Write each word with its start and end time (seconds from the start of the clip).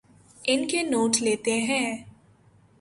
ان 0.37 0.67
کے 0.67 0.81
نوٹ 0.83 1.21
لیتے 1.21 1.57
ہیں 1.61 1.89